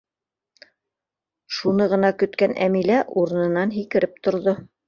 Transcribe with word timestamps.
Шуны 1.59 1.87
ғына 1.93 2.13
көткән 2.23 2.57
Әмилә 2.69 2.99
урынынан 3.25 3.79
һикереп 3.81 4.21
торҙо: 4.29 4.61